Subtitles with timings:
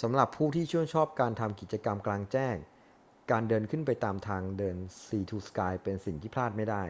[0.00, 2.56] สำหรับผู้ที่ชื่นชอบการทำกิจกรรมกลางแจ้ง
[3.30, 4.76] การเดินขึ้นไปตามทางเดิน
[5.06, 6.82] sea to sky เป็นสิ่งที่พลาดไม่ได้